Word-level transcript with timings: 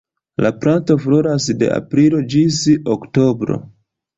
La 0.43 0.49
planto 0.61 0.95
floras 1.03 1.47
de 1.59 1.69
aprilo 1.75 2.25
ĝis 2.35 2.59
oktobro. 2.99 3.63